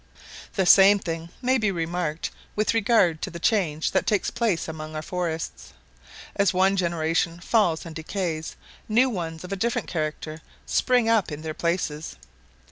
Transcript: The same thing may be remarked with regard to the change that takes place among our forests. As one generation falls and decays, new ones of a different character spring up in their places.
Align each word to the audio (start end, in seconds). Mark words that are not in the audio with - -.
The 0.53 0.65
same 0.65 0.97
thing 0.97 1.29
may 1.43 1.59
be 1.59 1.69
remarked 1.69 2.31
with 2.55 2.73
regard 2.73 3.21
to 3.21 3.29
the 3.29 3.37
change 3.37 3.91
that 3.91 4.07
takes 4.07 4.31
place 4.31 4.67
among 4.67 4.95
our 4.95 5.03
forests. 5.03 5.73
As 6.35 6.55
one 6.55 6.75
generation 6.75 7.39
falls 7.39 7.85
and 7.85 7.95
decays, 7.95 8.55
new 8.89 9.11
ones 9.11 9.43
of 9.43 9.53
a 9.53 9.55
different 9.55 9.87
character 9.87 10.41
spring 10.65 11.07
up 11.07 11.31
in 11.31 11.43
their 11.43 11.53
places. 11.53 12.15